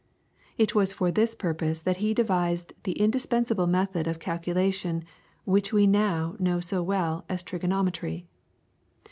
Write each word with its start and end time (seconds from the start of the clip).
It 0.57 0.73
was 0.73 0.93
for 0.93 1.11
this 1.11 1.35
purpose 1.35 1.79
that 1.83 1.97
he 1.97 2.15
devised 2.15 2.73
the 2.85 2.93
indispensable 2.93 3.67
method 3.67 4.07
of 4.07 4.17
calculation 4.17 5.03
which 5.45 5.71
we 5.71 5.85
now 5.85 6.35
know 6.39 6.59
so 6.59 6.81
well 6.81 7.23
as 7.29 7.43
trigonometry. 7.43 8.25